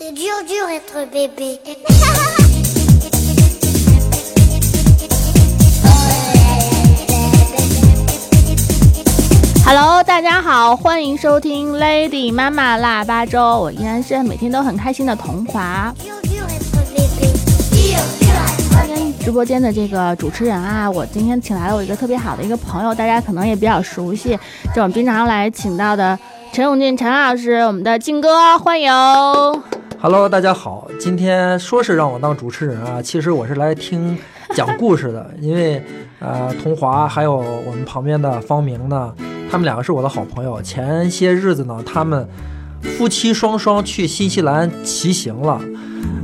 [0.00, 1.58] C'est dur, dur être bébé.
[9.66, 15.92] Hello，大家好，欢迎收听 Lady 妈妈腊八粥，我依然是每天都很开心的童华。
[19.20, 24.38] 直播间的这个主持人啊，我今天请来了我一个特别好的一个朋友，大家可能也比较熟悉，
[24.72, 26.16] 就我们经常来请到的
[26.52, 28.92] 陈永俊陈老师，我们的靖哥，欢迎。
[30.00, 34.16] Hello，大家好，今天说是让我当主持人啊，其实我是来听
[34.54, 35.82] 讲故事的， 因为
[36.20, 39.12] 呃，童华还有我们旁边的方明呢，
[39.50, 40.62] 他们两个是我的好朋友。
[40.62, 42.24] 前些日子呢，他们
[42.80, 45.60] 夫妻双双去新西兰骑行了，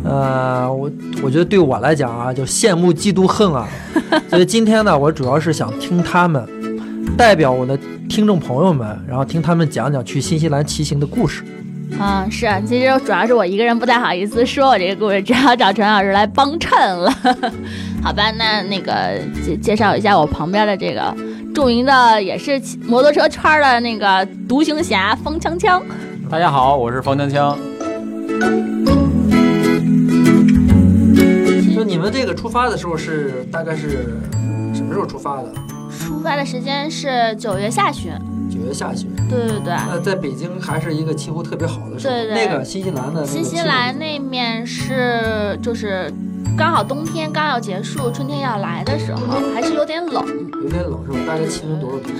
[0.04, 0.88] 呃，我
[1.20, 3.66] 我觉得对我来讲啊，就羡慕嫉妒恨啊，
[4.30, 6.48] 所以今天呢，我主要是想听他们
[7.16, 7.76] 代表我的
[8.08, 11.42] 听众朋友们，然后听他们讲讲去新西兰骑行的故事。
[12.00, 17.10] 嗯，是，其实主要是我一个人不太好意思说我这个故事，只好找陈老师来帮衬了。
[18.02, 21.14] 好吧，那那个介介绍一下我旁边的这个
[21.54, 25.80] 著名的也是骑摩托车圈的那个独行侠方锵锵。
[26.28, 27.56] 大家好，我是方锵锵。
[31.74, 34.20] 就你们这个出发的时候是大概是
[34.74, 35.48] 什么时候出发的？
[35.98, 38.12] 出发的时间是九月下旬，
[38.54, 39.10] 九月下旬。
[39.28, 39.74] 对对对。
[39.88, 42.14] 那在北京还是一个气候特别好的时候。
[42.14, 46.12] 对对那个新西兰的新西兰那面是就是
[46.56, 50.24] 刚好冬天刚要结束，春天要来的时候，还是有点冷，
[50.62, 51.18] 有点冷是吧？
[51.26, 52.10] 大概气温多少度？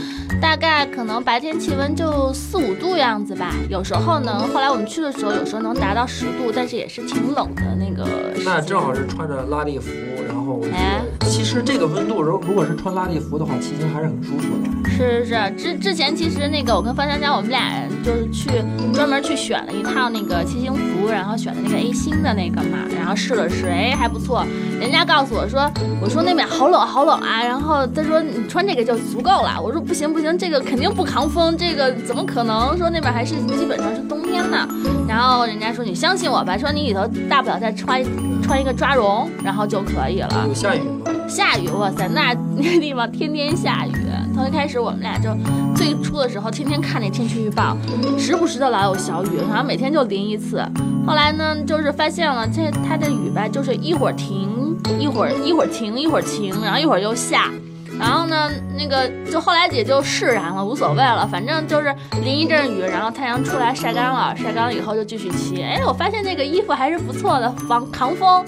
[0.43, 8.05] 大概可能白天气温就四五度样子吧，有时候能，后来我们去的时候，有时候能达到十度，但是也是挺冷的那个。
[8.45, 9.89] 那正好是穿着拉力服，
[10.27, 11.04] 然后我觉哎得
[11.45, 14.91] 是这个温度，如如果是穿拉力服的话，骑行还是很舒服的。
[14.91, 18.49] 是是是，之之前其实那个我跟方香香，我们俩就是去
[18.93, 24.47] 专门去选了一套那个骑行服，然后选的那个 A 星的那个嘛，然后试了试，哎还不错。
[24.81, 29.61] 人家告诉我说，我说那边好冷好冷啊，然后他说你穿这个就足够了。
[29.61, 32.77] 我说不行不行，这个肯定不抗风，这个怎么可能？
[32.79, 34.69] 说那边还是基本上是冬天呢。
[35.15, 38.03] 然后人家说你相信我吧，说你里头大不了再穿
[38.43, 40.49] 穿一个抓绒，然后就可以了。
[40.53, 41.13] 下雨吗？
[41.29, 43.93] 下雨，哇塞，那那个地方天天下雨。
[44.35, 45.31] 从一开始我们俩就
[45.77, 47.77] 最初的时候，天天看那天气预报，
[48.19, 50.61] 时不时的老有小雨，好像每天就淋一次。
[51.07, 57.53] 后来呢，就是发现了这它的雨吧，就是一会儿停，一会儿一会儿停，一会儿晴，然后一会儿又下。
[57.99, 65.63] 然后呢，那个就后来也就释然了，无所谓了，反正就是淋一阵雨，然后太阳出来晒干了，晒干了以后就继续骑。
[65.63, 68.45] 哎，我发现那个衣服还是不错的，防抗风。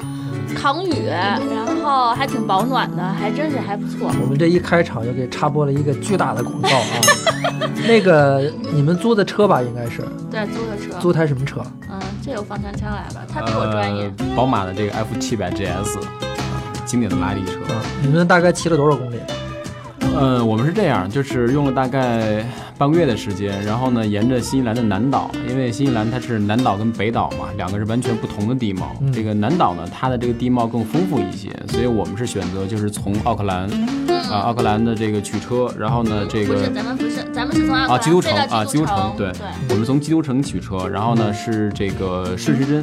[0.55, 4.11] 抗雨，然后还挺保暖的，还真是还不错。
[4.23, 7.69] 我们这一开场就给插播了一个巨大的广告啊！
[7.87, 11.61] 那个你们租的车吧，应该是对，租的车，租台什么车？
[11.91, 14.05] 嗯，这有方锵锵来吧，他比我专业。
[14.19, 15.99] 呃，宝马的这个 F 7 0 0 GS，
[16.87, 17.53] 经典的拉力车。
[17.75, 19.17] 啊，你们大概骑了多少公里？
[20.19, 22.43] 呃，我们是这样，就是用了大概
[22.79, 28.97] 半个月的时间，然后呢，沿着新西兰的南岛，因为新西兰它是南岛跟北岛嘛，两个是完全不同的地貌。
[29.03, 33.69] 嗯这个南岛呢，它的这个地貌更丰富一些，所以我们是选择就是从奥克兰
[34.31, 39.33] 啊、奥克兰的这个取车，然后呢，这个不是，咱们不是，咱们是从奥克兰啊基督城啊基督城城，对
[39.69, 42.83] 我们从基督城取车，然后呢是这个顺时针。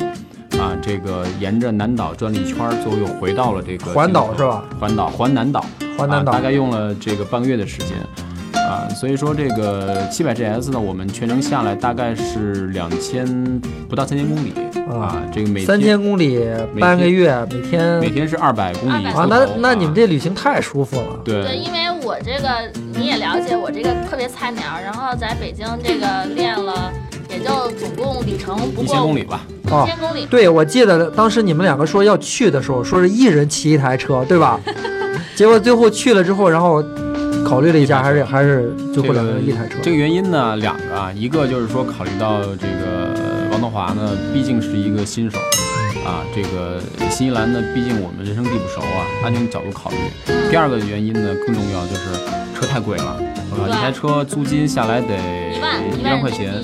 [0.59, 4.64] 啊，这个沿着南岛转了一圈儿，最后又回到了这个环岛是吧？
[4.80, 5.66] 环岛，环南岛，
[5.97, 7.97] 环南岛啊，大概用了这个半个月的时间。
[8.53, 14.53] 啊，所以说这个七百 GS 呢，我们全程下来大概是两千不到三千公里
[14.90, 16.40] 啊，这个每三天千公里，
[16.74, 21.20] 每半个月，每天每天是二百公里200啊，那那你们啊这旅行太舒服了。
[21.25, 22.50] 对，对因为我这个
[22.97, 26.90] 你也了解，我这个特别菜鸟，然后在北京这个练了，
[27.33, 30.25] 也就总共里程不过一千公里吧，哦一千公里。
[30.27, 34.59] 对，我记得当时你们两个说要去的时候，说是一人骑一台车，对吧？
[35.35, 36.83] 结果最后去了之后，然后
[37.43, 39.75] 考虑了一下，还是还是最后两个人一台车。
[39.81, 45.39] 这个原因呢，两个啊，一个就是说考虑到这个呃王德华呢，毕竟是一个新手
[46.05, 46.79] 啊，这个
[47.09, 49.97] 新西兰呢，毕竟我们人生地不熟啊，安全角度考虑。
[50.52, 52.11] 第二个原因呢，更重要就是
[52.53, 53.17] 车太贵了啊，
[53.55, 55.08] 对一台车租金下来得
[55.99, 56.61] 一万块钱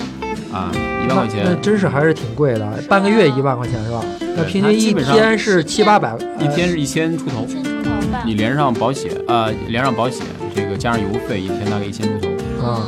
[0.52, 1.62] 啊，一万块那那钱。
[1.62, 4.04] 真是还是挺贵的，半个月一万块钱是吧？
[4.36, 8.24] 那平均一它基本上天是七八百，一天是一千出头一，千出头吧。
[8.26, 10.26] 你连上保险，呃，连上保险，
[10.56, 12.30] 这个加上油费，一天大概一千出头。
[12.66, 12.82] 啊。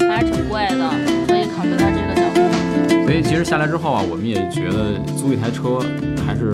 [0.00, 0.90] 嗯，还是挺贵的，
[1.26, 3.06] 所以考虑到这个角度。
[3.06, 5.80] 所以其实下来之后啊，我们也觉得租一台车
[6.26, 6.52] 还是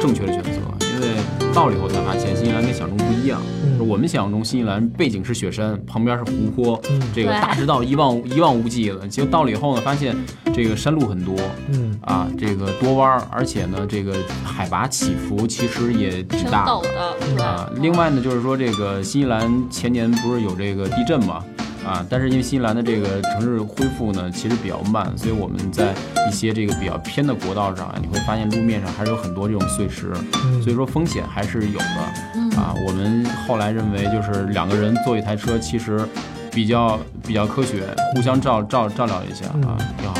[0.00, 0.50] 正确的选择，
[0.94, 1.16] 因为
[1.52, 3.40] 到了以后才发现新西兰跟想象中不一样。
[3.84, 9.08] 嗯我们想象中新西兰背景是雪山，旁边是湖泊，嗯这个大直道一望一望无际的。
[9.08, 10.16] 结果到了以后呢，发现
[10.54, 11.34] 这个山路很多
[11.68, 16.72] 嗯啊，这个多弯儿，而且呢，这个海拔起伏其实也挺挺大的。
[16.72, 17.44] 陡的，对。
[17.44, 21.44] 啊，另外呢，就是说这个新西兰前年不是有这个地震嘛，
[21.84, 25.94] 啊，但是因为新西兰的这个城市恢复呢，其实比较慢，所以我们在
[26.28, 30.12] 一些这个比较偏的国道上啊，你会发现路面上还是有很多这种碎石，
[30.44, 32.12] 嗯所以说风险还是有的。
[32.34, 36.06] 嗯啊，我们后来认为就是两个人坐一台车，其实
[36.50, 37.84] 比较比较科学，
[38.14, 40.14] 互相照照照料一下啊，挺好。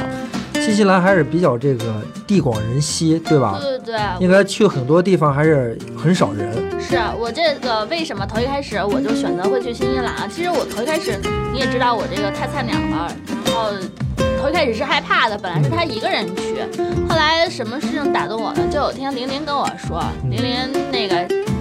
[0.61, 1.85] 新西兰还是比较这个
[2.27, 3.59] 地广人稀，对吧？
[3.61, 6.53] 对对对，应该去很多地方还是很少人。
[6.81, 10.29] 是我这个为什么头一开始我就选择会去新西兰啊？
[10.33, 11.19] 其实我头一开始
[11.53, 13.13] 你也知道我这个太菜鸟了，
[13.45, 13.71] 然后
[14.41, 16.57] 头一开始是害怕的，本来是他一个人去，
[17.09, 18.63] 后来什么事情打动我呢？
[18.71, 20.57] 就有天玲玲跟我说，玲玲
[20.93, 21.17] 那个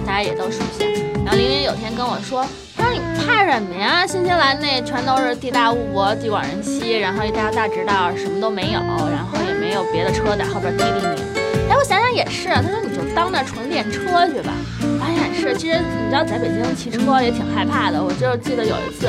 [0.06, 0.84] 大家也都熟悉，
[1.24, 2.44] 然后玲玲有天跟我说。
[2.92, 4.06] 你怕什么呀？
[4.06, 11.22] 新西兰那全都是地大物博、地广人稀，然后一条大直道，什么都没有，然后也没有别的车在后边滴滴你。
[11.70, 14.52] 哎，我想想也是，他说你就当那纯练车去吧。
[15.00, 18.02] 哎，也是，其实你知道，在北京骑车也挺害怕的。
[18.02, 19.08] 我就记得有一次，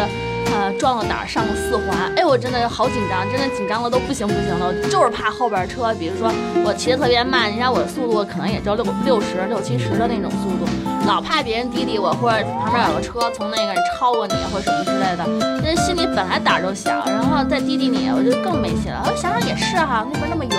[0.51, 6.31] 呃，撞了胆儿上了四环，哎，我真的好紧张，真的紧张的都不行不行了，我就是怕后边车，比如说
[6.65, 10.67] 我骑得特别慢，你看我的速度可能也就六六十六七十的那种速度，
[11.07, 15.23] 老怕别人滴滴我，或者旁边有个车从那个超过你或者什么之类的，
[15.63, 19.07] 那心里本来胆儿就小，然后再滴滴你，我就更没戏了。
[19.07, 20.57] 我想想也是哈，那边那么远。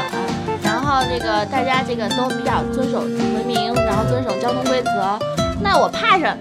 [0.65, 5.19] 然后这个大家这个都比较遵守文明，然后遵守交通规则，
[5.61, 6.35] 那我怕什么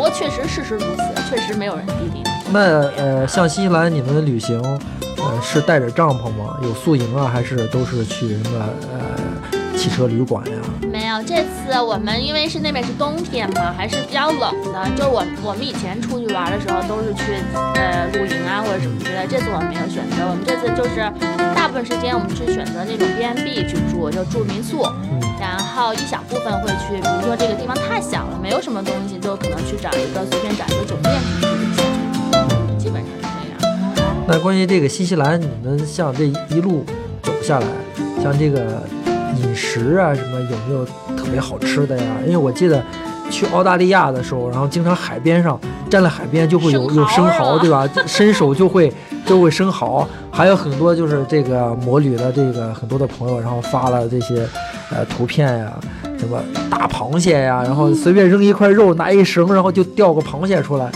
[0.00, 2.22] 不过确实事实如此，确实没有人滴滴。
[2.50, 4.58] 那呃，像新西兰你们旅行，
[5.18, 6.56] 呃，是带着帐篷吗？
[6.62, 8.64] 有宿营啊，还是都是去什么
[8.94, 10.56] 呃汽车旅馆呀？
[10.90, 14.88] 没有，这次我们因为是那边是冬天嘛，还是比较冷的。
[14.96, 17.34] 就我我们以前出去玩的时候都是去
[17.74, 21.12] 呃露营啊或者什么之类，这次我们没有选择，我们这次就是
[21.54, 24.80] 大部分时间我们去选择那种 B&B 去住，就住民宿。
[25.80, 31.82] 嗯然后一小部分会去，比如说这个地方太小了，没有什么东西，就可能去找一个随便找一个酒店去住一下，
[32.78, 34.24] 基本上是这样。
[34.28, 36.24] 那关于这个新西兰，你们像这
[36.54, 36.84] 一路
[37.22, 37.66] 走下来，
[38.22, 38.60] 像这个
[39.38, 40.84] 饮食啊什么，有没有
[41.16, 42.04] 特别好吃的呀？
[42.26, 42.84] 因为我记得
[43.30, 47.88] 去澳大利亚的时候，然后经常海边上站在海边就会有生 有生蚝，对吧？
[48.06, 48.92] 伸手就会
[49.24, 54.46] 就会生蚝，还有很多就是这个摩旅的这个很多的朋友，然后发了这些
[54.90, 55.72] 呃图片呀。
[56.18, 56.38] 什么
[56.70, 60.92] 大螃蟹呀，然后随便扔一块肉，拿一绳，然后就钓个螃蟹出来，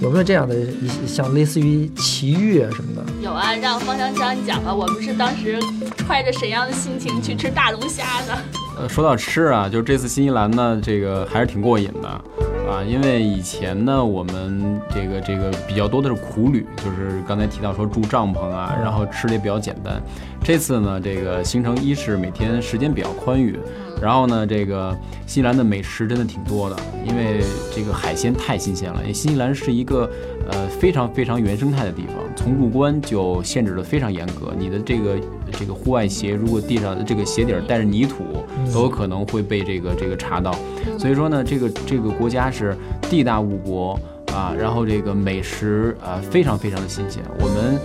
[0.00, 3.02] 有没有这样的一些像类似于奇遇啊什么的？
[3.20, 5.58] 有啊，让方香香讲了，我们是当时
[5.96, 8.38] 揣着怎样的心情去吃大龙虾的？
[8.78, 12.20] 呃，说到吃啊，就是这次新西兰呢，这个还是挺过瘾的
[12.68, 20.00] 啊，因为以前呢，我们这个这个比较多的是苦旅，就是刚才提到说住帐篷啊，然后吃的也比较简单。
[20.42, 23.58] 这次呢，这个行程一是每天时间比较宽裕，
[24.00, 26.76] 然后呢，这个新西兰的美食真的挺多的，
[27.06, 27.40] 因为
[27.74, 29.00] 这个海鲜太新鲜了。
[29.02, 30.10] 因为新西兰是一个
[30.50, 35.16] 呃非常非常原生态的地方，从入关就限制的非常严格，你的这个
[35.52, 38.24] 这个户外鞋如果地上这个鞋底儿带着泥土，
[38.72, 40.54] 都有可能会被这个这个查到。
[40.98, 44.00] 所以说呢，这个这个国家是地大物博
[44.32, 47.22] 啊，然后这个美食啊非常非常的新鲜。
[47.38, 47.78] 我们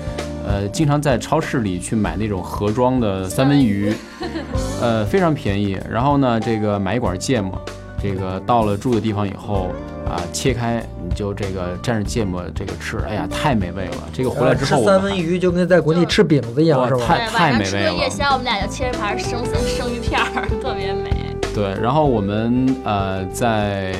[0.48, 3.92] 呃经常在超市里去买那种盒装的三文鱼，
[4.82, 5.78] 呃非常便宜。
[5.90, 7.60] 然后呢，这个买一管芥末，
[8.02, 9.70] 这个到了住的地方以后
[10.08, 13.98] 啊，切开你就这个蘸着芥末这个吃，哎呀太美味了。
[14.14, 17.02] 这个回来之后呃吃三文鱼就跟在国内吃饼子一样，是吧？
[17.02, 21.12] 哇太对，晚上吃美味了个夜宵，我们俩就切一盘生生生鱼片儿，特别美。
[21.54, 23.96] 对，然后我们呃在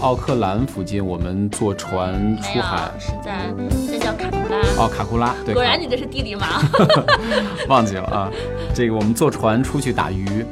[0.00, 3.52] 奥克兰附近，我们坐船出海。，是在
[3.86, 4.82] 这叫卡库拉。
[4.82, 6.44] 哦，卡库拉，对，果然你这是地理盲。
[7.68, 8.30] 忘记了啊。
[8.74, 10.44] 这个我们坐船出去打鱼，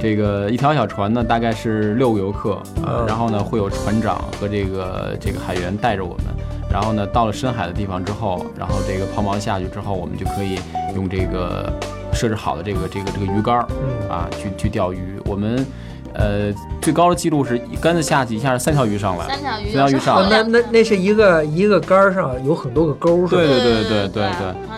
[0.00, 6.26] 这个一条小船呢，大概是六个游客，呃嗯，然后呢会有船长和这个这个海员带着我们。
[6.70, 10.60] 然后呢，到了深海的地方之后，然后这个抛锚下去之后，我们就可以
[10.94, 11.72] 用这个
[12.12, 15.20] 设置好的这个这个这个鱼竿儿嗯啊，去去钓鱼。
[15.24, 15.66] 我们
[16.14, 23.42] 呃最高的记录是一竿子下去一下是三条鱼上来，三条鱼，三条鱼上来啊那那那是一个一个竿儿上有很多个钩，是吧？
[23.42, 24.30] 对对对对对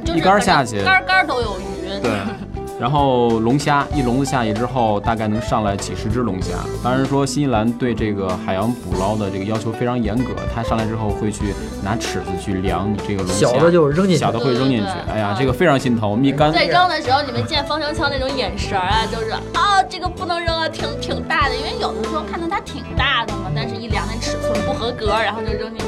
[0.07, 2.01] 对一竿儿下去竿竿都有鱼。
[2.01, 2.11] 对，
[2.83, 6.57] 然后龙虾一笼子下去之后，大概能上来几十只龙虾。
[6.83, 25.87] 当然说新西兰对这个海洋捕捞的这个要求非常严格，它上来之后会去拿尺子去量这个龙虾，小的就扔进去小的会扔进去哎呀，这个非常心疼，我们一干在扔的时候，你们见方程枪那种眼神啊，就是啊、这个不能扔啊，挺挺大的，因为有的时候看到它挺大的嘛，但是一量那尺寸不合格，然后就扔进去，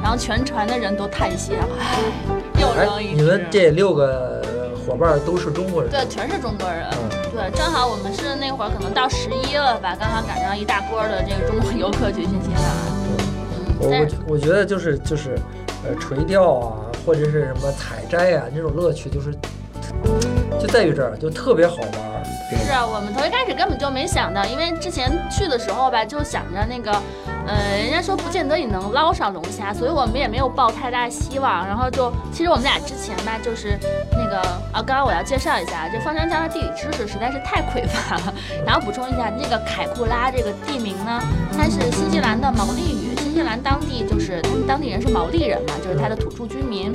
[0.00, 1.98] 然后全船的人都叹息，唉，
[2.60, 3.16] 又哎扔，一只。
[3.16, 4.40] 你们这六个
[4.86, 6.86] 伙伴都是中国人，对，全是中国人。
[6.92, 12.62] 嗯对，正好我们是那会儿可能到十一了吧，刚好赶上一大波的这个中国游客去新西兰。
[13.02, 13.18] 嗯，
[13.78, 15.38] 我我我觉得就是就是，
[15.84, 19.34] 呃，垂钓啊，或者是什么采摘啊，这种乐趣就是
[20.60, 22.22] 就在于这儿，就特别好玩儿。
[22.48, 26.92] 是啊，我们头一开始根本就没想到，因为之前去的时候吧，就想着那个，
[27.46, 31.66] 呃，人家说不见得你能捞上龙虾，所以我们也没有抱太大希望。
[31.66, 33.76] 然后就，其实我们俩之前吧，就是
[34.12, 34.38] 那个
[34.72, 38.34] 啊，刚刚我要介绍一下，这方山江的地理知识实在是太匮乏了。
[38.64, 41.20] 然后补充一下，这个凯库拉这个地名呢，
[41.56, 46.92] 它是新西兰的毛利语，新西兰当地就是他们当地人是毛利人嘛，就是它的土著居民。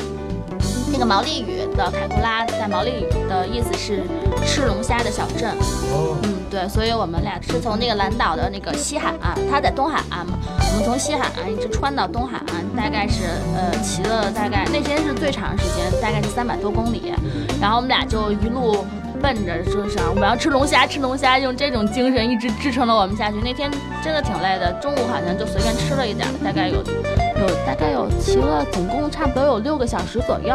[0.92, 4.04] 那个毛利语的凯库拉，在毛利语的意思是
[4.46, 5.50] 吃龙虾的小镇。
[5.92, 10.38] 哦，嗯，对，所以我们俩是从那个蓝岛的那个西海岸，它在东海岸嘛，
[10.74, 13.24] 我们从西海岸一直穿到东海岸，大概是
[13.56, 17.14] 呃骑了大概那天是最长时间，大概是三百多公里，
[17.62, 18.86] 然后我们俩就一路。
[19.22, 23.38] 奔着就是啊，我们要吃龙虾，吃龙虾，用这种精神一直支撑了我们下去。
[23.44, 23.70] 那天
[24.04, 30.50] 真的挺累的，中午好像就随便吃了一点儿，大概有有大概有骑了，总共差不多有六个小时左右，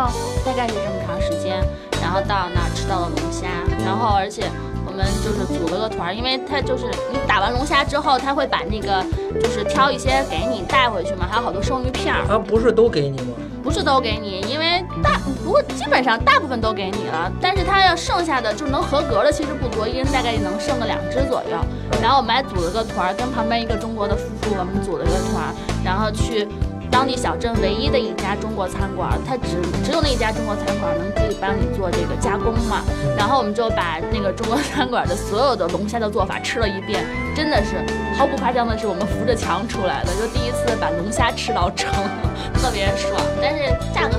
[0.45, 1.63] 大概是这么长时间。
[2.03, 3.49] 然后到那儿吃到了龙虾，
[3.85, 4.45] 然后而且
[4.87, 9.05] 我们就是组了个团儿，因为他就是你打完龙虾之后，他会把那个
[9.41, 13.35] 就是挑一些给你带回去嘛，还有好多生鱼片儿，他不是都给你吗？
[13.65, 15.06] 不是都给你，因为大
[15.45, 21.59] 不过基本上大部分都给你了，但是他要剩下的就能合格的其实不多，一人大概能剩个两只左右。
[22.03, 25.55] 然后我们还组了个团，跟旁边一个中国的夫妇，我们组了个团，
[25.85, 26.49] 然后去。
[26.89, 32.81] 当地小镇唯一的一家中国餐馆，它只只有那一家中国餐馆能可以帮你做这个加工嘛。
[33.19, 37.05] 然后我们就把那个中国餐馆的所有的龙虾的做法吃了一遍，
[37.35, 37.85] 真的是
[38.17, 41.93] 毫不夸张的是，我们扶着墙出来的，就第一次把龙虾吃到撑，
[42.63, 43.21] 特别爽。
[43.43, 44.17] 但是价格，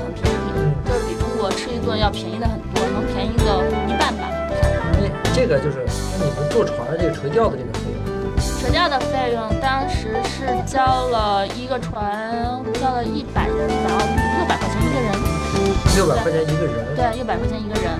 [1.58, 4.30] 吃一顿要便宜的很多，能便宜个一半吧。
[4.94, 5.84] 那这个就是
[6.18, 14.06] 那你们坐船的这个垂钓的这个费用，垂钓的费用当时是交了一个船，交了一百然后
[14.38, 15.10] 六百块钱一个人。
[15.96, 16.94] 六百块钱一个人。
[16.94, 17.90] 对，六百块钱一个人，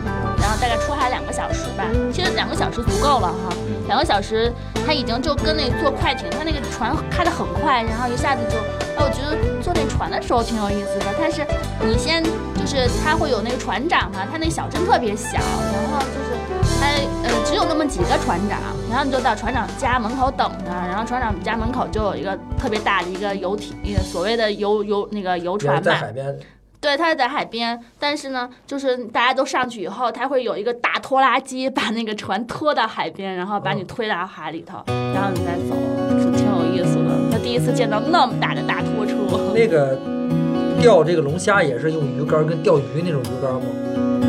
[0.41, 1.85] 然后大概出海两个小时吧。
[2.12, 3.53] 其实两个小时足够了哈，
[3.88, 4.53] 两个小时
[4.87, 8.57] 他已经就跟那坐快艇，他那个船开得很快，然后一下子就，
[8.97, 11.07] 哎，我觉得坐那船的时候挺有意思的。
[11.19, 11.45] 但是
[11.85, 12.23] 你先
[12.69, 16.37] 就是他会有那个船长嘛，他那小镇特别小，然后就是
[16.79, 16.87] 他
[17.25, 18.61] 呃只有那么几个船长，
[18.91, 25.81] 然后你就到船长家门口等着，然后船长家门口就有一个特别大的一个游艇，所谓的游游那个游船吧。
[25.81, 26.39] 在海边，
[26.79, 35.75] 对，它是在海边，但是呢，就是大家都上去以后，他会有一个大拖拉机把那个船拖到海边，然后把你推到海里头，然后你再走，
[36.21, 37.33] 是挺有意思的。
[37.33, 39.17] 他第一次见到那么大的大拖车，
[39.55, 39.99] 那个
[40.81, 43.61] 钓这个龙虾也是用鱼竿跟钓鱼那种鱼竿吗？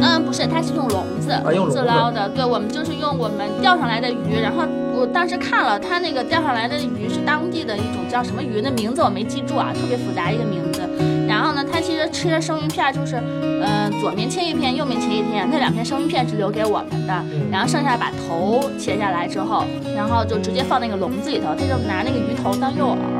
[0.01, 2.29] 嗯，不是，它是用笼子，啊用笼子捞的。
[2.29, 4.63] 对，我们就是用我们钓上来的鱼，然后
[4.95, 10.81] 我当时看了，它那个钓上来的鱼是当地的一种叫什么鱼，那名字我没记住啊，特别复杂一个名字。
[11.27, 13.15] 然后呢，它其实吃的生鱼片就是，
[13.61, 19.63] 呃，左面切一片，右面切一片，那两片生鱼片是留给我们的，嗯然后剩下把头切下来之后，
[19.95, 23.18] 然后就直接放那个笼子里头，它就拿那个鱼头当诱饵，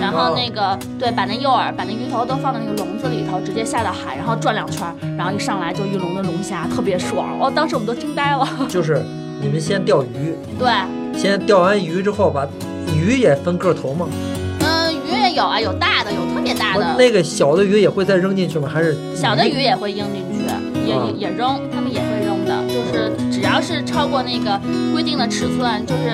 [0.00, 8.46] 然后那个对，把那诱饵把那鱼头都放到那个笼子里头，直接下到海，然后转两圈儿，然后一上来就一笼的龙虾，特别爽，哦，当时我们都惊呆了。
[8.68, 9.02] 就是
[9.40, 10.68] 你们先钓鱼，对，
[11.18, 12.46] 先钓完鱼之后把
[12.94, 14.06] 鱼也分个头吗？
[14.60, 18.68] 嗯，鱼也有啊，有大的，有特别大的，那个小的鱼也会再扔进去吗？
[18.72, 20.44] 还是小的鱼也会扔进去，
[20.86, 22.00] 也啊也也扔，他们也
[22.80, 24.58] 就是只要是超过那个
[24.92, 26.08] 规定的尺寸，就是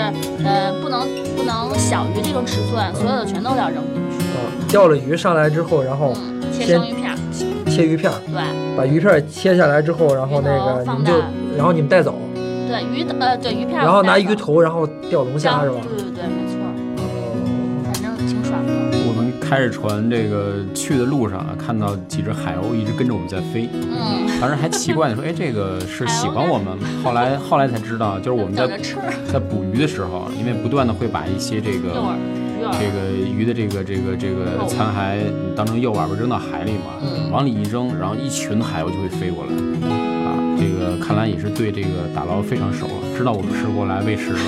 [0.45, 1.07] 呃不能
[1.37, 4.27] 不能小于这种尺寸，所有的全都要扔进去。
[4.37, 4.41] 啊？
[4.69, 7.17] 钓了鱼上来之后，然后嗯，切先生鱼片儿，
[7.71, 11.13] 切鱼片儿，对把鱼片儿切下来之后，然后那个你们就，
[11.57, 15.77] 然后你们带走，对鱼的呃对鱼片儿，然后拿鱼头，然后钓龙虾是吧？
[15.89, 16.25] 对对对，
[19.49, 26.89] 开着船这个去的路上啊，看到几只海鸥一直跟着我们在飞，嗯，当时还奇怪呢，说哎这个是喜欢我们吗？
[27.05, 28.67] 后来后来才知道，就是我们在
[29.33, 32.17] 在捕鱼的时候，因为不断的会把一些这个
[32.73, 35.21] 这个鱼的这个这个这个残骸
[35.55, 39.53] 当成诱饵，不扔到海里嘛，嗯往里一扔，然后一群海鸥就会飞过来。
[40.27, 44.41] 啊，这个看来也是对这个打捞非常熟了，知道我们是过来喂食的，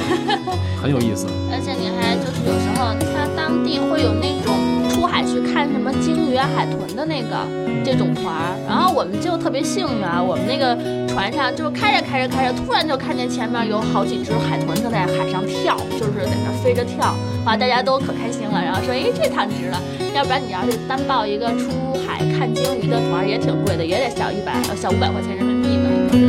[0.83, 1.29] 很有意思。
[1.53, 4.55] 而且你还就是有时候，它当地会有那种
[4.99, 7.47] 出海去看什么鲸鱼啊、海豚的那个
[7.85, 10.75] 这种团儿，然后我们就特别幸运啊，我们那个
[11.07, 17.15] 船上就是开着开着开着，突然就看见前面有好几只海豚正在海上跳，就是在那飞着跳，
[17.47, 19.79] 哇，大家都可开心了，然后说，哎，这趟值了。
[20.17, 26.27] 要不然你要是单报一个出海看鲸鱼的团儿也挺贵的，也得小一百呃小五百块钱人民币呢一个人。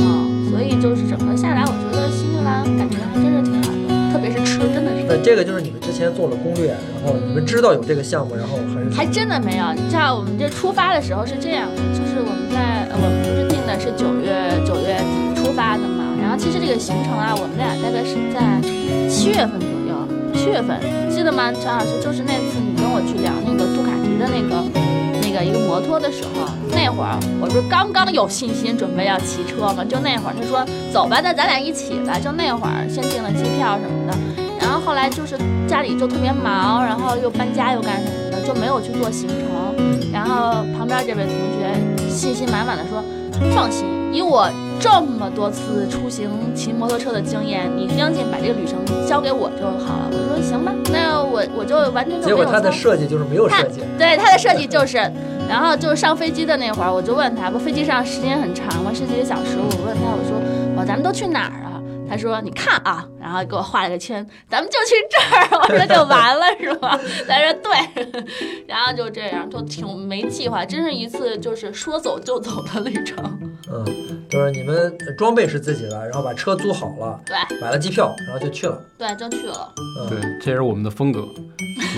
[0.00, 14.32] 嗯，所以就是整个下来，我觉得新西兰感觉还真是挺好的，特别是吃，真的这个就是你们之前做了攻略，然后你们知道有这个项目，然后还是还真的没有，你知道我们这出发的时候是这样的，就是我们在我们不是定的是九月
[14.64, 18.60] 九月底出发的嘛，然后其实这个行程啊，我们俩大概是在
[19.08, 19.92] 七月份左右，
[20.34, 21.52] 七月份记得吗？
[21.52, 24.62] 陈老师，就是那次你跟我去聊那个杜卡迪的那个
[25.28, 34.16] 那个一个摩托的时候，那会儿我不是刚刚有信心准备要骑车嘛，就那会儿他说走吧，那咱俩一起吧，就那会儿先订了机票什么的。
[34.58, 35.36] 然后后来就是
[35.68, 39.76] 家里就特别忙，然后又搬家又干什么的，就没有去做行程。
[40.10, 43.04] 然后旁边这位同学信心满满的说
[43.54, 44.48] ：“放心，以我
[44.80, 54.96] 这么多次出行骑摩托车的经验，你相信把这个旅程交给我就好了。”我说：“行吧，那我我就完全就没有结果他的设计就是没有设计，对他的设计就是，
[55.48, 58.92] 然后就是上飞机的那会儿，我就问他，不飞机上时间很长吗？
[58.94, 59.56] 十几个小时。
[59.58, 60.40] 我问他，我说
[60.76, 61.82] 我咱们都去哪儿啊？
[62.10, 65.60] 他说你看啊，然后给我画了个圈，咱们就去这儿。
[65.60, 66.98] 我说就完了是吧？
[67.28, 68.22] 他说对，
[68.66, 73.18] 然后就这样，就挺没计划，真是一次就是说走就走的旅程。
[73.70, 78.78] 嗯，就是你们装备是自己的，然后把车租好了，对买了机票，然后就去了。
[78.98, 79.72] 对，就去了。
[80.00, 81.26] 嗯，对，这也是我们的风格，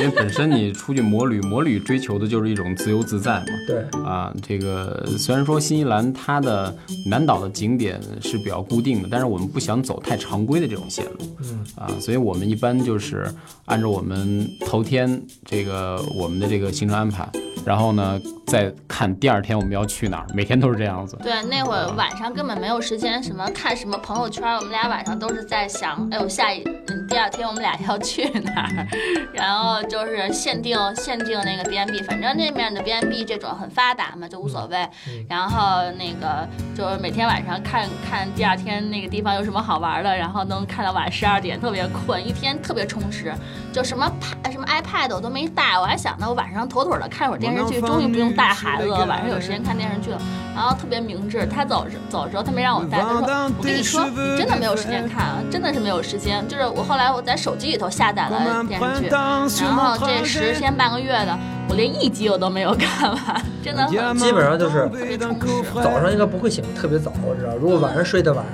[0.00, 3.45] 因为本身你出去摩旅，摩旅追求的就是一种自由自在嘛。
[3.66, 6.75] 对，啊，这个虽然说新西兰它的
[7.07, 13.30] 南岛的景点是比较固定的，但是我们不想走太常规的这种线路，嗯啊，所以我们一般就是
[13.66, 17.28] 按照我们头天这个我们的这个行程安排，
[17.66, 21.19] 然后呢再看第二天我们要去哪儿，每天都是这样子。
[21.23, 28.87] 对，那会儿晚上根本没有时间什么看什么朋友圈，我们俩晚上都是在想，哎呦下一嗯第二天我们俩要去哪儿，
[29.35, 34.78] 然后就是限定限定那个 B N B，反正那面的 B N B 这种很发达嘛，就无所谓。
[35.09, 43.35] 嗯然后那个就是每天晚上看看第二天那个地方有什么好玩的，然后能看到晚十二点，特别困，一天特别充实。
[43.72, 44.11] 就什么
[44.50, 50.20] 什么 iPad 我都没带，我还想呢，我晚上妥妥的看会儿电视剧，终于不用带孩子了，晚上有时间看电视剧了。
[50.52, 53.20] 然后特别明智，他走着走的时候他没让我带，他说
[53.56, 56.46] 我跟你说，你真的没有时间看，啊，真的是没有时间。
[56.48, 65.70] 就是我后来我在手机里头下载了电视剧，然后这十天半个月的，我连一集我都没有看完，真的很基本上就是特别充实。
[65.74, 67.54] 早上应该不会醒特别早，我知道。
[67.54, 68.44] 如果晚上睡得晚，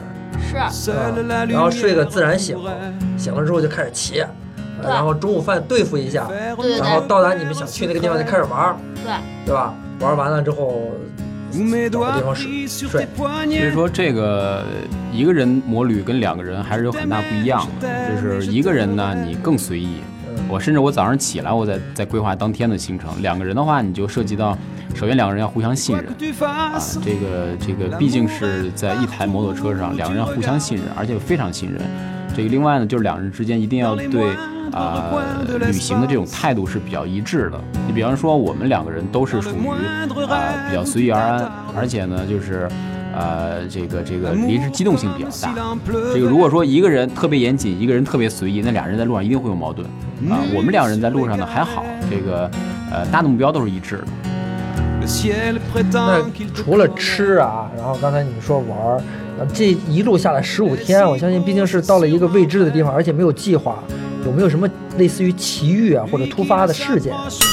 [0.70, 1.14] 是，啊
[1.48, 2.56] 然后睡个自然醒，
[3.16, 4.22] 醒了之后就开始骑，
[4.82, 9.12] 呃然后中午饭对付一下，对对然后到达你们想去那个地方就开始玩儿，对。
[9.46, 9.72] 对吧？
[10.00, 10.90] 玩完了之后
[11.90, 13.06] 找个地方睡睡。
[13.16, 14.62] 所以说，这个
[15.12, 17.88] 一个人摩旅跟两个人还是有很大不一样的。
[18.10, 20.00] 就是一个人呢，你更随意。
[20.48, 23.22] 我甚至我早上起来，我在在规划当天的行程。
[23.22, 24.58] 两个人的话，你就涉及到，
[24.94, 26.04] 首先两个人要互相信任
[26.44, 31.80] 啊，这个这个毕竟是在一台摩托车上，两个人要互相信任，而且非常信任。
[32.36, 34.30] 这个另外呢，就是两人之间一定要对
[34.72, 35.10] 啊、
[35.58, 37.58] 旅行的这种态度是比较一致的。
[37.86, 39.66] 你比方说，我们两个人都是属于
[40.28, 42.68] 啊、比较随遇而安，而且呢，就是。
[43.18, 45.54] 呃，这个这个临时机动性比较大。
[46.12, 49.88] 这个如果说一个人特别严谨，一个人特别随意，那俩人在路上一定会有矛盾
[50.28, 50.36] 啊。
[50.54, 52.50] 我们两个人在路上呢还好，这个
[52.92, 54.06] 呃大的目标都是一致的。
[55.92, 56.22] 那
[56.54, 59.02] 除了吃啊，然后刚才你们说玩
[59.52, 63.82] 这一路下来十五天，我相信毕竟是到了一个未知的地方，而且没有计划，
[64.24, 64.68] 有没有什么
[64.98, 67.12] 类似于奇遇啊或者突发的事件？
[67.28, 67.44] 奇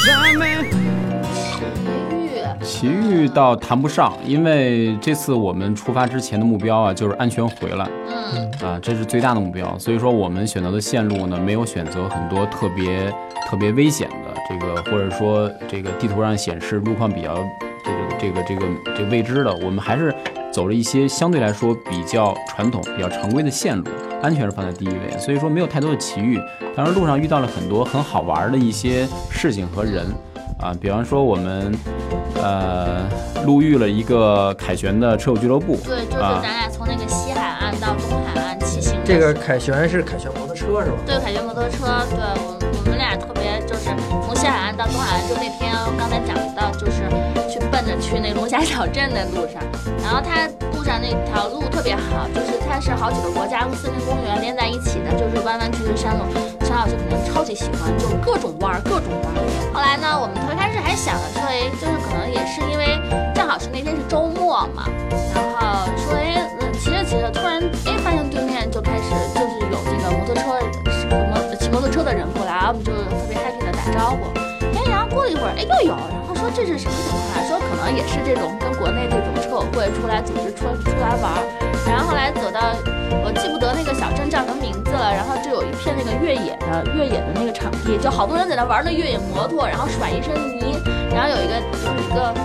[2.18, 9.78] 遇，奇遇倒谈不上，因为这次我们出发之前的目标啊就是安全回来嗯，啊，这是最大的目标。
[9.78, 13.14] 所以说我们选择的线路呢，没有选择很多特别
[13.50, 17.36] 特别危险的这个，或者说这个地图上显示路况比较
[17.84, 18.66] 这个这个这个
[18.98, 20.14] 这个未知的，我们还是
[20.54, 23.90] 走了一些相对来说比较传统、比较常规的线路，
[24.22, 25.18] 安全是放在第一位。
[25.20, 26.40] 所以说没有太多的奇遇，
[26.76, 30.06] 当然路上遇到了很多很好玩的一些事情和人。
[30.60, 31.76] 啊，比方说我们，
[32.36, 33.02] 呃，
[33.44, 40.98] 路遇了一个凯旋的车友俱乐部，对，就是啊咱俩从那个西海岸到东海岸骑行这个凯旋是凯旋摩托车是吧？
[41.06, 43.90] 对，凯旋摩托车，对我我们俩特别就是
[44.26, 47.02] 从西海岸到东海岸，就那天刚才讲到，就是
[48.04, 49.64] 去那龙虾小镇的路上，
[50.04, 56.26] 然后它路上那条路特别好，就是它是好几个国家森林公园连在一起的，就是弯弯曲曲的山路，
[56.60, 59.40] 陈老师肯定超级喜欢，就各种弯儿，各种弯儿。
[59.74, 63.00] 后来呢，我们特别开始还想着说，哎，就是可能也是因为
[63.34, 64.86] 正好是那天是周末嘛，
[65.34, 70.60] 然后说，哎，嗯骑着骑着，突然哎发现对面就开始就是有这个摩托车
[70.92, 74.28] 什么骑摩托车的人过来，我们就特别 happy 的打招呼。
[74.76, 77.48] 哎，然后过了一会，哎，又有，然后说这是什么情况？
[77.48, 81.44] 说可能也是这种跟国内这种车友会出来组织出出来玩儿，
[81.88, 82.76] 然后后来走到
[83.24, 90.76] 我记不得那个小镇叫什么名字了，然后就有一片那个越野的越野的那个场地，就好多人在那玩那越野摩托，然后甩一身泥，
[91.16, 92.36] 然后有一个有一个。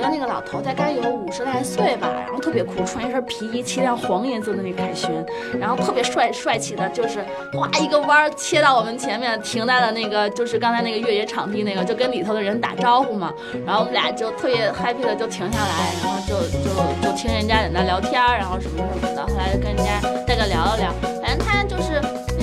[0.00, 5.10] 得那个老头大概有五十来岁吧，然后特别酷，穿一身皮衣，骑辆黄颜色的那个凯旋，
[5.58, 13.32] 然后特别帅帅气的，就是哗一个弯切到我们前面，停在了那个就是刚才那个越野场地那个，就跟里头的人打招呼嘛。
[13.66, 16.70] 然后我们俩就特别 happy 的就停下来，然后就就
[17.02, 19.26] 就听人家在那聊天，然后什么什么的。
[19.26, 22.00] 后来就跟人家大概聊了聊，反正他就是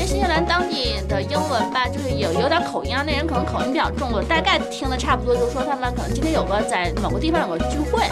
[0.08, 8.08] 新西兰当地的英文吧，就是有有点口音啊，那人可能口音比较重，我大概听的差不多，就说他们可能今天有个在某个地方有个聚会。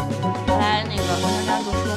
[0.45, 1.95] 后来那个黄先生就说：“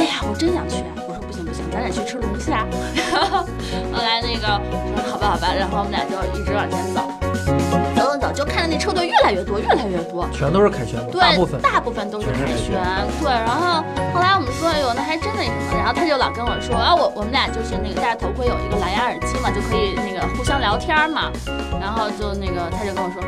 [0.00, 2.66] 哎呀，我真想去啊！”我说：“不行不行，咱俩去吃龙虾。”
[3.12, 3.44] 然后
[3.92, 4.58] 后来那个
[4.96, 7.02] 说：“好吧好吧。”然后我们俩就一直往前，走，
[8.34, 10.28] 就看着那车队越来越多，越来越多。
[10.32, 11.62] 全都是凯旋，对，大部分。
[11.62, 12.74] 大部分都是凯旋，
[13.22, 13.30] 对。
[13.30, 15.78] 然后后来我们说，哎呦，那还真那什么。
[15.78, 21.30] 然后他就老跟我说，啊，我我们俩就是那个戴着头盔，有一个蓝牙耳机嘛，就可以那个互相聊天嘛。
[21.80, 23.22] 然后就那个他就跟我说，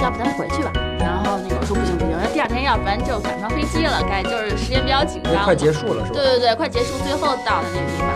[0.00, 0.70] 要不咱回去吧。
[0.98, 5.44] 然后那个我说不行不行，那第二天要不然就赶不上飞机了，该就是时间比较紧张嘛。
[5.44, 6.20] 快结束了是吧？
[6.20, 8.06] 对对对，快结束，最后到的那个地方。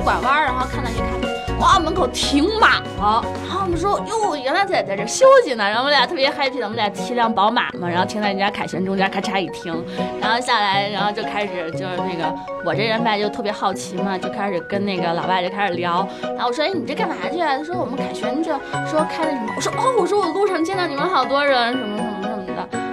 [0.00, 1.28] 拐弯，然后看到一咖啡，
[1.60, 3.22] 哇，门口停满了。
[3.46, 5.64] 然后我们说哟，原来在在这休息呢。
[5.64, 9.84] 然后我们俩特别 happy 的，我们俩骑辆宝马嘛，然后停在人家凯旋中间，咔嚓一停，
[10.20, 12.34] 然后下来，然后就开始就是那个
[12.64, 16.06] 我这人吧就特别好奇嘛，就开始跟那个老外就开始聊。
[16.22, 17.38] 然后我说，哎，你这干嘛去？
[17.38, 18.50] 他说我们凯旋这
[18.88, 19.52] 说开那什么。
[19.56, 21.99] 我说哦，我说我路上见到你们好多人，什么。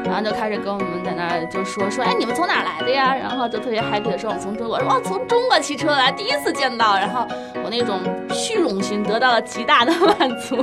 [0.07, 3.13] 然后就开始跟我们在那儿就说说，哎，你们从哪儿来的呀？
[3.13, 4.77] 然后就特别 happy 的说，我们从中国。
[4.79, 6.95] 哇，从中国骑车来，第一次见到。
[6.95, 7.27] 然后
[7.63, 7.99] 我那种
[8.33, 10.55] 虚荣心得到了极大的 满足。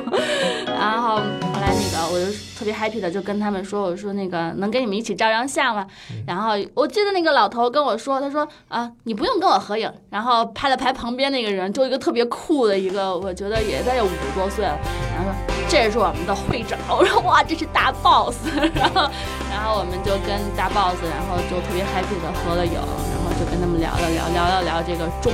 [0.67, 5.87] 然后后来那个我就特别 happy 的就跟他们说，我说那个能跟你们一起照张相吗？
[6.27, 9.93] 然后我记得那个老头跟我说，他说啊，你不用跟我合影。
[10.11, 14.79] 然后拍了拍旁边那个人，就一个特别酷的一个，我觉得也得有五十多岁了。
[15.15, 16.79] 然后说这是我们的会长。
[16.89, 18.37] 我说哇，这是大 boss。
[18.79, 19.11] 然后
[19.51, 25.33] 然后我们就跟大 boss，然后就特别 happy 的合了影，然后就跟他们聊了聊，聊了聊这个中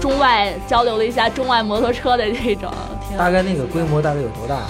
[0.00, 2.72] 中外交流了一下中外摩托车的这种。
[3.18, 4.62] 大概那个规模大概有多大？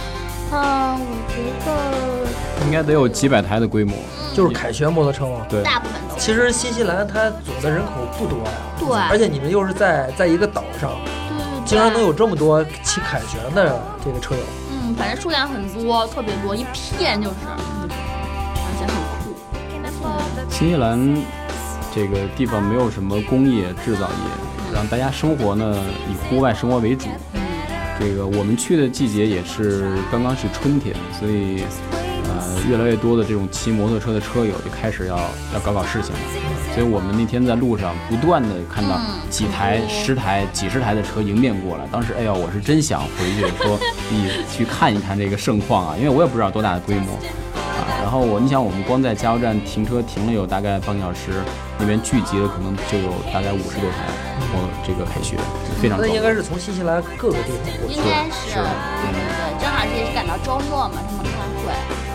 [0.51, 3.95] 嗯，我觉得应该得有几百台的规模。
[4.35, 5.47] 就是凯旋摩托车吗？
[5.49, 6.17] 对，大部分都。
[6.19, 10.91] 其实新西兰它总的人口不多呀，对而且你们又是在在一个岛上，
[11.29, 14.43] 对对对，竟然能有这么多骑凯旋的这个车友。
[14.85, 20.51] 嗯，反正数量很多，特别多，一片就是，而且很酷。
[20.51, 21.17] 新西兰
[21.95, 25.77] 这个地方没有什么工业制造业，让大家生活呢
[26.11, 27.07] 以户外生活为主。
[28.01, 31.63] 这个我们去的季节也是刚刚是春天，所以
[32.25, 35.17] 呃越来越多的这种骑摩托车的车友就开始要
[35.55, 36.19] 要搞搞事情了。
[36.75, 43.79] 所以我们那天在路上不断的看到嗯几台、十台、几十台的车迎面过来，当时哎呀，我是真想回去说
[44.11, 47.13] 你去看一看这个盛况啊，因为我也不知道多大的规模
[47.55, 47.85] 啊。
[48.01, 51.45] 然后我你想，我们光在加油站停车停了有大概半个小时，
[51.79, 54.09] 那边聚集了可能就有大概五十多台
[54.53, 55.39] 我这个凯旋，
[55.81, 56.01] 非常。
[56.01, 58.01] 那应该是从新西兰各个地方过去应。
[58.01, 61.73] 该是，对对对，正好是也是赶到周末嘛，他们开会。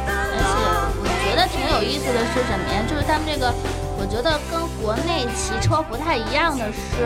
[0.10, 0.58] 而且
[1.02, 2.82] 我觉得挺有意思的是什么呀？
[2.90, 3.50] 就是他们这个，
[4.00, 7.04] 我觉得跟国内骑车不太一样的是，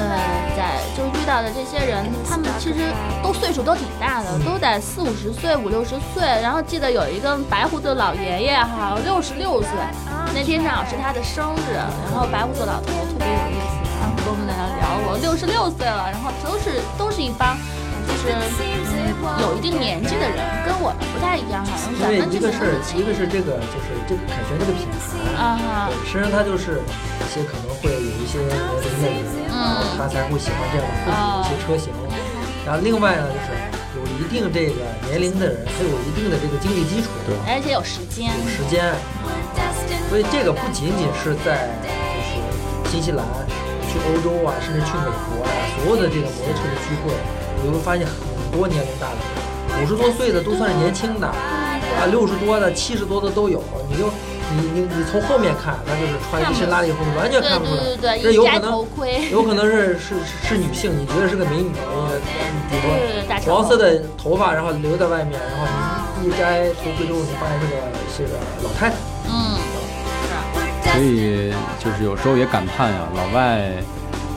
[0.00, 0.18] 呃，
[0.56, 2.80] 在就遇到的这些人，他们其实
[3.22, 6.24] 都岁数都挺大的，都得四五十岁、五六十岁。
[6.42, 9.70] 然后记得有一个白胡子老爷爷哈，六十六岁，
[10.34, 17.56] 那天正好是他的生日，然后白胡子老头特别有意思，然后跟我们在那聊，我六十六岁了，然后都是都是一帮。
[18.06, 25.00] 就是嗯有一定年纪的人，跟我们不太一样，好像因为咱们这一个是一个是这个就是这个凯旋这个品牌，
[25.40, 28.38] 啊哈，本身它就是一些可能会有一些
[29.00, 30.92] 年龄的人，然后他才会喜欢这样的
[31.40, 31.88] 一些车型。
[32.64, 33.52] 然后另外呢，就是
[33.96, 38.92] 有一定这个年龄的人，他有一定的这个经济基础，对而且有时间，有时间，
[40.08, 41.88] 所以这个不仅仅是在就
[42.24, 42.40] 是
[42.92, 43.24] 新西兰，
[43.88, 47.12] 去欧洲啊，甚至去美国啊，所有的这个摩托车的聚会，
[47.64, 53.62] 你会发现很多年龄大的人，五十多岁的都算是年轻的，啊，六十多的、七十多的都有。
[53.88, 54.10] 你就
[54.54, 57.82] 你你你从后面看，那就是穿一身拉力服，你完全看不出来。
[57.82, 62.10] 对对对，这有可一摘头能盔，有可能是是是是女性，你觉得是个美女，呃
[62.68, 65.66] 比如说黄色的头发，然后留在外面，然后
[66.20, 68.96] 你一摘头盔之后，你发现是个是个老太太。
[69.26, 69.56] 嗯，
[70.84, 70.92] 是。
[70.92, 73.72] 所以就是有时候也感叹呀，老外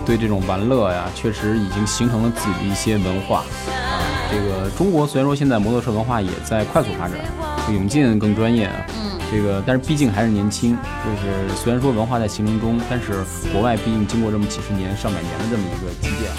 [0.08, 4.00] 对这种玩乐呀，确实已经形成了自己的一些文化啊。
[4.32, 7.18] 这个中国虽然说现在摩托车文化也在快速发展，
[7.74, 16.32] 永进更专业啊，嗯，这个但是毕竟还是年轻，就是虽然说文化在形成中，但是国外毕竟经过这么几十年、上百年的这么一个积淀。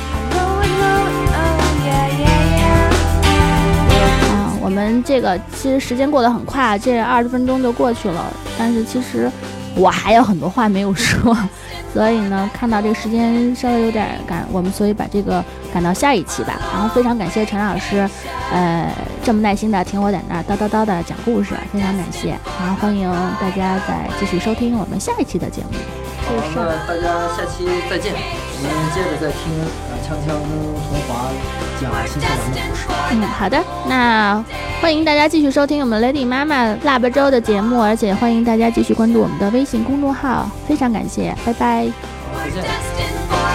[4.33, 8.33] 啊，我们这个其实时间过得很快，啊这二十分钟就过去了。
[8.59, 9.31] 但是其实
[9.79, 11.37] 我还有很多话没有说，
[11.95, 16.59] 所以呢，看到这个时间稍微有点赶，我们所以把这个赶到下一期吧。
[16.73, 18.09] 然后非常感谢陈老师，
[18.53, 22.31] 呃，这么耐心的听我在那儿叨叨叨的讲故事，非常感谢。
[22.61, 23.09] 然后欢迎
[23.41, 25.69] 大家再继续收听我们下一期的节目。
[26.27, 28.13] 好，那大家下期再见，
[28.61, 29.55] 我们接着再听
[29.89, 30.35] 呃锵锵
[30.83, 31.31] 童华
[31.81, 32.89] 讲新西兰的故事。
[33.11, 34.45] 嗯，好的，那
[34.83, 41.87] 欢迎大家继续收听我们 Lady 妈妈腊八粥的节目，而且欢迎大家继续关注我们的微信公众号，非常感谢，拜拜。
[42.33, 43.48] 好，再见。